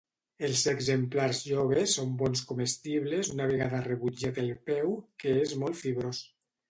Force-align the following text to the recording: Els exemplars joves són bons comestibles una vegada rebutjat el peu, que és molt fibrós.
Els 0.45 0.61
exemplars 0.69 1.41
joves 1.49 1.93
són 1.99 2.15
bons 2.21 2.41
comestibles 2.53 3.29
una 3.35 3.47
vegada 3.55 3.83
rebutjat 3.89 4.41
el 4.45 4.51
peu, 4.71 4.97
que 5.25 5.37
és 5.43 5.55
molt 5.65 5.81
fibrós. 5.85 6.25